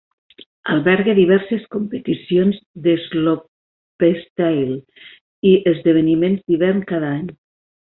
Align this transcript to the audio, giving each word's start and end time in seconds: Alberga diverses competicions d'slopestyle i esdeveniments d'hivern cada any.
Alberga 0.75 1.13
diverses 1.19 1.67
competicions 1.75 2.57
d'slopestyle 2.87 4.75
i 5.51 5.55
esdeveniments 5.75 6.43
d'hivern 6.49 6.85
cada 6.95 7.15
any. 7.23 7.33